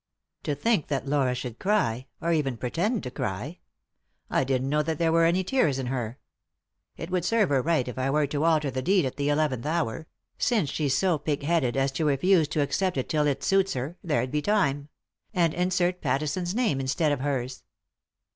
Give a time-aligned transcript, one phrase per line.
[0.45, 3.59] "To think that Laura should cry 1— or even pretend to cry
[4.31, 6.17] I I didn't know that there were any tears in ner.
[6.97, 9.67] It would serve her right if I were to alter the deed at the eleventh
[9.67, 10.07] hour—
[10.39, 14.25] since she's so pigheaded as to refuse to accept it till it suits her, there'
[14.25, 14.89] d be time
[15.35, 17.63] I— and insert Pattison's name instead of hers.